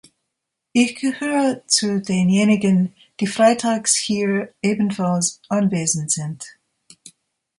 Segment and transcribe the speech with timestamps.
[0.73, 6.57] Ich gehöre zu denjenigen, die freitags hier ebenfalls anwesend sind.